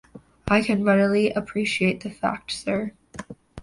I 0.47 0.63
can 0.63 0.83
readily 0.83 1.29
appreciate 1.31 2.01
the 2.01 2.09
fact, 2.09 2.51
sir. 2.53 2.93